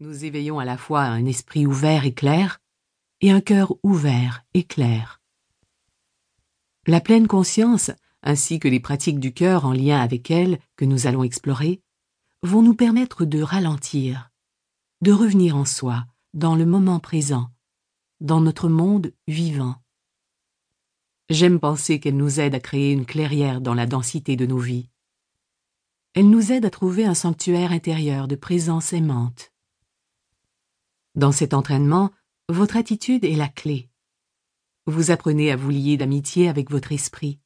nous 0.00 0.24
éveillons 0.24 0.60
à 0.60 0.64
la 0.64 0.76
fois 0.76 1.02
un 1.02 1.26
esprit 1.26 1.66
ouvert 1.66 2.04
et 2.04 2.14
clair 2.14 2.60
et 3.20 3.32
un 3.32 3.40
cœur 3.40 3.74
ouvert 3.82 4.44
et 4.54 4.62
clair. 4.62 5.20
La 6.86 7.00
pleine 7.00 7.26
conscience, 7.26 7.90
ainsi 8.22 8.60
que 8.60 8.68
les 8.68 8.80
pratiques 8.80 9.18
du 9.18 9.32
cœur 9.32 9.64
en 9.64 9.72
lien 9.72 10.00
avec 10.00 10.30
elle 10.30 10.60
que 10.76 10.84
nous 10.84 11.06
allons 11.06 11.24
explorer, 11.24 11.82
vont 12.42 12.62
nous 12.62 12.74
permettre 12.74 13.24
de 13.24 13.42
ralentir, 13.42 14.30
de 15.02 15.10
revenir 15.10 15.56
en 15.56 15.64
soi, 15.64 16.06
dans 16.32 16.54
le 16.54 16.64
moment 16.64 17.00
présent, 17.00 17.50
dans 18.20 18.40
notre 18.40 18.68
monde 18.68 19.12
vivant. 19.26 19.76
J'aime 21.28 21.58
penser 21.58 21.98
qu'elle 21.98 22.16
nous 22.16 22.38
aide 22.38 22.54
à 22.54 22.60
créer 22.60 22.92
une 22.92 23.04
clairière 23.04 23.60
dans 23.60 23.74
la 23.74 23.86
densité 23.86 24.36
de 24.36 24.46
nos 24.46 24.58
vies. 24.58 24.88
Elle 26.14 26.30
nous 26.30 26.52
aide 26.52 26.64
à 26.64 26.70
trouver 26.70 27.04
un 27.04 27.14
sanctuaire 27.14 27.72
intérieur 27.72 28.28
de 28.28 28.36
présence 28.36 28.92
aimante. 28.92 29.52
Dans 31.18 31.32
cet 31.32 31.52
entraînement, 31.52 32.12
votre 32.48 32.76
attitude 32.76 33.24
est 33.24 33.34
la 33.34 33.48
clé. 33.48 33.90
Vous 34.86 35.10
apprenez 35.10 35.50
à 35.50 35.56
vous 35.56 35.70
lier 35.70 35.96
d'amitié 35.96 36.48
avec 36.48 36.70
votre 36.70 36.92
esprit. 36.92 37.40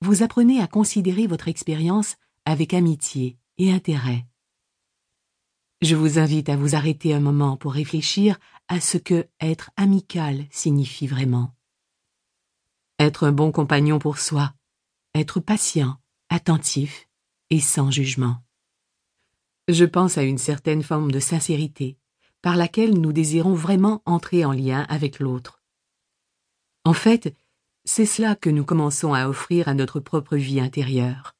Vous 0.00 0.22
apprenez 0.22 0.58
à 0.62 0.66
considérer 0.66 1.26
votre 1.26 1.48
expérience 1.48 2.16
avec 2.46 2.72
amitié 2.72 3.36
et 3.58 3.70
intérêt. 3.70 4.26
Je 5.82 5.94
vous 5.94 6.18
invite 6.18 6.48
à 6.48 6.56
vous 6.56 6.74
arrêter 6.74 7.12
un 7.12 7.20
moment 7.20 7.58
pour 7.58 7.74
réfléchir 7.74 8.38
à 8.68 8.80
ce 8.80 8.96
que 8.96 9.28
être 9.40 9.70
amical 9.76 10.46
signifie 10.50 11.06
vraiment. 11.06 11.54
Être 12.98 13.26
un 13.26 13.32
bon 13.32 13.52
compagnon 13.52 13.98
pour 13.98 14.16
soi, 14.16 14.54
être 15.14 15.38
patient, 15.38 15.98
attentif 16.30 17.10
et 17.50 17.60
sans 17.60 17.90
jugement. 17.90 18.38
Je 19.68 19.84
pense 19.84 20.16
à 20.16 20.22
une 20.22 20.38
certaine 20.38 20.82
forme 20.82 21.12
de 21.12 21.20
sincérité, 21.20 21.98
par 22.42 22.56
laquelle 22.56 22.98
nous 22.98 23.12
désirons 23.12 23.54
vraiment 23.54 24.02
entrer 24.06 24.44
en 24.44 24.52
lien 24.52 24.86
avec 24.88 25.18
l'autre. 25.18 25.60
En 26.84 26.94
fait, 26.94 27.34
c'est 27.84 28.06
cela 28.06 28.34
que 28.34 28.50
nous 28.50 28.64
commençons 28.64 29.14
à 29.14 29.28
offrir 29.28 29.68
à 29.68 29.74
notre 29.74 30.00
propre 30.00 30.36
vie 30.36 30.60
intérieure. 30.60 31.34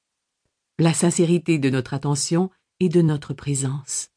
La 0.78 0.94
sincérité 0.94 1.58
de 1.58 1.70
notre 1.70 1.94
attention 1.94 2.50
et 2.80 2.88
de 2.88 3.02
notre 3.02 3.34
présence. 3.34 4.10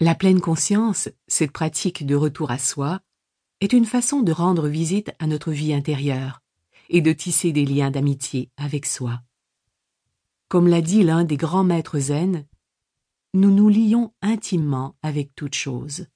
La 0.00 0.14
pleine 0.14 0.40
conscience, 0.40 1.08
cette 1.28 1.52
pratique 1.52 2.04
de 2.04 2.14
retour 2.14 2.50
à 2.50 2.58
soi, 2.58 3.00
est 3.60 3.72
une 3.72 3.86
façon 3.86 4.20
de 4.20 4.32
rendre 4.32 4.68
visite 4.68 5.12
à 5.18 5.26
notre 5.26 5.52
vie 5.52 5.72
intérieure 5.72 6.42
et 6.90 7.00
de 7.00 7.12
tisser 7.12 7.52
des 7.52 7.64
liens 7.64 7.90
d'amitié 7.90 8.50
avec 8.56 8.86
soi. 8.86 9.22
Comme 10.48 10.68
l'a 10.68 10.82
dit 10.82 11.02
l'un 11.02 11.24
des 11.24 11.36
grands 11.36 11.64
maîtres 11.64 11.98
zen, 11.98 12.44
nous 13.34 13.50
nous 13.50 13.68
lions 13.68 14.12
intimement 14.22 14.94
avec 15.02 15.34
toute 15.34 15.54
chose. 15.54 16.06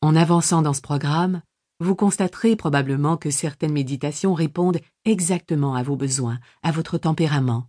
En 0.00 0.16
avançant 0.16 0.62
dans 0.62 0.72
ce 0.72 0.80
programme, 0.80 1.42
vous 1.80 1.94
constaterez 1.94 2.56
probablement 2.56 3.18
que 3.18 3.30
certaines 3.30 3.74
méditations 3.74 4.32
répondent 4.32 4.80
exactement 5.04 5.74
à 5.74 5.82
vos 5.82 5.96
besoins, 5.96 6.40
à 6.62 6.72
votre 6.72 6.96
tempérament, 6.96 7.66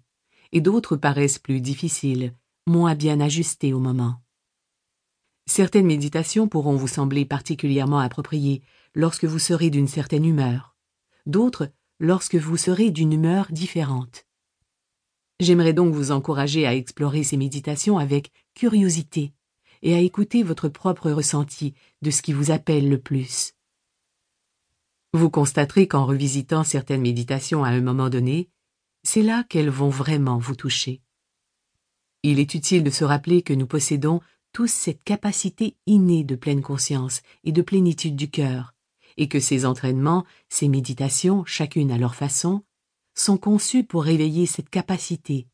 et 0.54 0.62
d'autres 0.62 0.96
paraissent 0.96 1.38
plus 1.38 1.60
difficiles, 1.60 2.34
moins 2.66 2.96
bien 2.96 3.20
ajustées 3.20 3.74
au 3.74 3.80
moment. 3.80 4.22
Certaines 5.46 5.86
méditations 5.86 6.48
pourront 6.48 6.78
vous 6.78 6.88
sembler 6.88 7.26
particulièrement 7.26 8.00
appropriées 8.00 8.62
lorsque 8.96 9.26
vous 9.26 9.40
serez 9.40 9.70
d'une 9.70 9.90
certaine 9.90 10.26
humeur, 10.26 10.78
d'autres 11.26 11.70
lorsque 12.00 12.36
vous 12.36 12.56
serez 12.56 12.90
d'une 12.90 13.12
humeur 13.12 13.48
différente. 13.52 14.26
J'aimerais 15.42 15.74
donc 15.74 15.92
vous 15.92 16.12
encourager 16.12 16.68
à 16.68 16.76
explorer 16.76 17.24
ces 17.24 17.36
méditations 17.36 17.98
avec 17.98 18.32
curiosité 18.54 19.34
et 19.82 19.96
à 19.96 20.00
écouter 20.00 20.44
votre 20.44 20.70
propre 20.70 21.10
ressenti 21.10 21.74
de 22.04 22.12
ce 22.12 22.22
qui 22.22 22.32
vous 22.32 22.52
appelle 22.52 22.88
le 22.88 23.00
plus. 23.00 23.56
Vous 25.14 25.32
constaterez 25.32 25.88
qu'en 25.88 26.06
revisitant 26.06 26.64
certaines 26.64 27.02
méditations 27.02 27.64
à 27.64 27.70
un 27.70 27.82
moment 27.82 28.12
donné, 28.12 28.50
c'est 29.02 29.24
là 29.24 29.44
qu'elles 29.50 29.72
vont 29.72 29.90
vraiment 29.90 30.38
vous 30.38 30.56
toucher. 30.56 31.02
Il 32.22 32.38
est 32.38 32.54
utile 32.54 32.84
de 32.84 32.92
se 32.92 33.04
rappeler 33.04 33.42
que 33.42 33.54
nous 33.54 33.66
possédons 33.66 34.22
tous 34.54 34.72
cette 34.72 35.04
capacité 35.04 35.76
innée 35.88 36.24
de 36.24 36.36
pleine 36.36 36.62
conscience 36.62 37.24
et 37.44 37.52
de 37.52 37.64
plénitude 37.64 38.16
du 38.16 38.30
cœur, 38.30 38.76
et 39.18 39.28
que 39.28 39.40
ces 39.40 39.66
entraînements, 39.66 40.24
ces 40.50 40.68
méditations, 40.68 41.44
chacune 41.46 41.90
à 41.90 41.98
leur 41.98 42.14
façon, 42.14 42.62
sont 43.14 43.38
conçus 43.38 43.84
pour 43.84 44.04
réveiller 44.04 44.46
cette 44.46 44.70
capacité, 44.70 45.48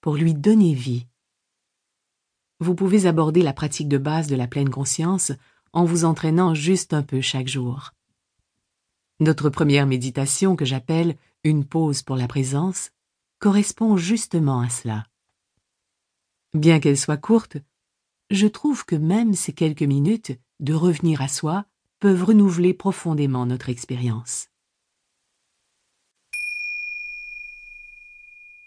pour 0.00 0.16
lui 0.16 0.34
donner 0.34 0.74
vie. 0.74 1.06
Vous 2.60 2.74
pouvez 2.74 3.06
aborder 3.06 3.42
la 3.42 3.52
pratique 3.52 3.88
de 3.88 3.98
base 3.98 4.26
de 4.26 4.36
la 4.36 4.48
pleine 4.48 4.70
conscience 4.70 5.32
en 5.72 5.84
vous 5.84 6.04
entraînant 6.04 6.54
juste 6.54 6.92
un 6.92 7.02
peu 7.02 7.20
chaque 7.20 7.48
jour. 7.48 7.92
Notre 9.20 9.50
première 9.50 9.86
méditation 9.86 10.56
que 10.56 10.64
j'appelle 10.64 11.16
une 11.44 11.64
pause 11.64 12.02
pour 12.02 12.16
la 12.16 12.28
présence 12.28 12.90
correspond 13.38 13.96
justement 13.96 14.60
à 14.60 14.68
cela. 14.68 15.06
Bien 16.54 16.80
qu'elle 16.80 16.98
soit 16.98 17.16
courte, 17.16 17.58
je 18.30 18.46
trouve 18.46 18.84
que 18.84 18.96
même 18.96 19.34
ces 19.34 19.52
quelques 19.52 19.82
minutes 19.82 20.32
de 20.60 20.74
revenir 20.74 21.22
à 21.22 21.28
soi 21.28 21.64
peuvent 22.00 22.24
renouveler 22.24 22.74
profondément 22.74 23.46
notre 23.46 23.68
expérience. 23.68 24.48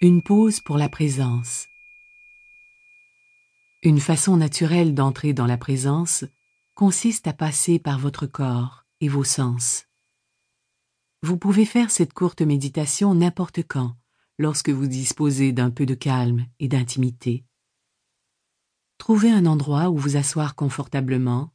Une 0.03 0.23
pause 0.23 0.62
pour 0.62 0.79
la 0.79 0.89
présence. 0.89 1.67
Une 3.84 4.00
façon 4.00 4.35
naturelle 4.35 4.95
d'entrer 4.95 5.34
dans 5.34 5.45
la 5.45 5.59
présence 5.59 6.25
consiste 6.73 7.28
à 7.28 7.34
passer 7.34 7.78
par 7.78 8.00
votre 8.00 8.25
corps 8.25 8.88
et 9.00 9.07
vos 9.07 9.23
sens. 9.23 9.85
Vous 11.22 11.38
pouvez 11.38 11.66
faire 11.66 11.91
cette 11.91 12.13
courte 12.13 12.41
méditation 12.41 13.13
n'importe 13.13 13.61
quand, 13.61 13.95
lorsque 14.40 14.72
vous 14.72 14.88
disposez 14.88 15.51
d'un 15.51 15.69
peu 15.69 15.85
de 15.85 15.94
calme 15.94 16.47
et 16.59 16.67
d'intimité. 16.67 17.45
Trouvez 18.97 19.29
un 19.29 19.45
endroit 19.45 19.91
où 19.91 19.97
vous 19.97 20.17
asseoir 20.17 20.56
confortablement, 20.56 21.53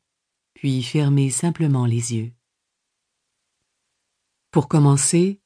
puis 0.54 0.84
fermez 0.84 1.30
simplement 1.30 1.84
les 1.84 2.14
yeux. 2.14 2.32
Pour 4.52 4.68
commencer, 4.68 5.40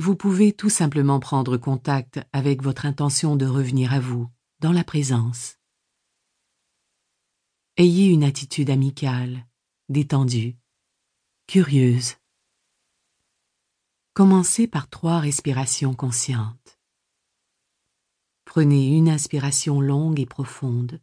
vous 0.00 0.16
pouvez 0.16 0.54
tout 0.54 0.70
simplement 0.70 1.20
prendre 1.20 1.58
contact 1.58 2.20
avec 2.32 2.62
votre 2.62 2.86
intention 2.86 3.36
de 3.36 3.44
revenir 3.44 3.92
à 3.92 4.00
vous, 4.00 4.30
dans 4.58 4.72
la 4.72 4.82
présence. 4.82 5.58
Ayez 7.76 8.06
une 8.06 8.24
attitude 8.24 8.70
amicale, 8.70 9.46
détendue, 9.90 10.56
curieuse. 11.46 12.14
Commencez 14.14 14.66
par 14.66 14.88
trois 14.88 15.18
respirations 15.18 15.92
conscientes. 15.92 16.80
Prenez 18.46 18.96
une 18.96 19.10
inspiration 19.10 19.82
longue 19.82 20.18
et 20.18 20.24
profonde. 20.24 21.02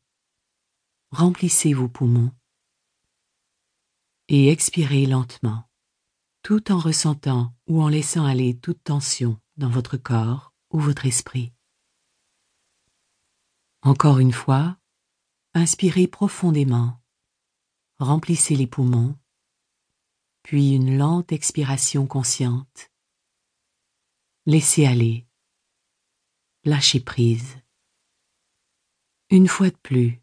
Remplissez 1.11 1.71
vos 1.71 1.87
poumons. 1.87 2.31
Et 4.27 4.49
expirez 4.49 5.05
lentement 5.05 5.66
tout 6.47 6.71
en 6.71 6.79
ressentant 6.79 7.53
ou 7.67 7.81
en 7.81 7.89
laissant 7.89 8.23
aller 8.23 8.57
toute 8.57 8.81
tension 8.81 9.37
dans 9.57 9.67
votre 9.67 9.97
corps 9.97 10.53
ou 10.69 10.79
votre 10.79 11.05
esprit. 11.05 11.51
Encore 13.81 14.19
une 14.19 14.31
fois, 14.31 14.77
inspirez 15.53 16.07
profondément, 16.07 17.01
remplissez 17.99 18.55
les 18.55 18.65
poumons, 18.65 19.19
puis 20.41 20.71
une 20.71 20.97
lente 20.97 21.33
expiration 21.33 22.07
consciente. 22.07 22.93
Laissez 24.45 24.85
aller, 24.85 25.27
lâchez 26.63 27.01
prise. 27.01 27.57
Une 29.29 29.49
fois 29.49 29.69
de 29.69 29.77
plus, 29.83 30.21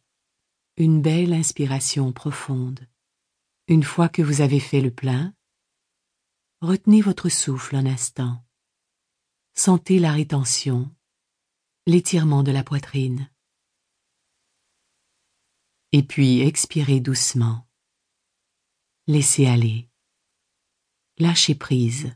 une 0.79 1.03
belle 1.03 1.35
inspiration 1.35 2.15
profonde. 2.15 2.89
Une 3.69 3.83
fois 3.83 4.09
que 4.09 4.23
vous 4.23 4.41
avez 4.41 4.59
fait 4.59 4.81
le 4.81 4.91
plein, 4.91 5.35
Retenez 6.65 7.03
votre 7.03 7.29
souffle 7.29 7.77
un 7.77 7.85
instant. 7.85 8.43
Sentez 9.53 9.99
la 9.99 10.13
rétention, 10.13 10.91
l'étirement 11.85 12.43
de 12.43 12.53
la 12.53 12.65
poitrine. 12.65 13.31
Et 15.93 16.03
puis 16.03 16.41
expirez 16.41 17.01
doucement. 17.01 17.69
Laissez 19.07 19.45
aller. 19.45 19.91
Lâchez 21.19 21.55
prise. 21.55 22.15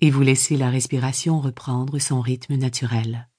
Et 0.00 0.10
vous 0.10 0.22
laissez 0.22 0.56
la 0.56 0.70
respiration 0.70 1.40
reprendre 1.40 2.00
son 2.00 2.20
rythme 2.20 2.56
naturel. 2.56 3.30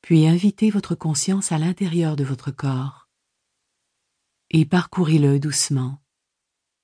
Puis 0.00 0.26
invitez 0.26 0.70
votre 0.70 0.96
conscience 0.96 1.52
à 1.52 1.58
l'intérieur 1.58 2.16
de 2.16 2.24
votre 2.24 2.50
corps 2.50 3.01
et 4.54 4.66
parcourez-le 4.66 5.40
doucement 5.40 5.98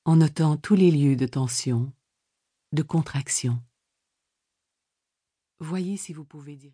en 0.06 0.16
notant 0.16 0.56
tous 0.56 0.74
les 0.74 0.90
lieux 0.90 1.16
de 1.16 1.26
tension, 1.26 1.92
de 2.72 2.82
contraction. 2.82 3.62
Voyez 5.60 5.98
si 5.98 6.14
vous 6.14 6.24
pouvez 6.24 6.56
dire 6.56 6.66